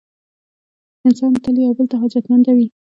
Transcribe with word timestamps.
انسانان 1.05 1.41
تل 1.43 1.55
یو 1.59 1.73
بل 1.77 1.85
ته 1.91 1.95
حاجتمنده 2.01 2.51
وي. 2.57 2.67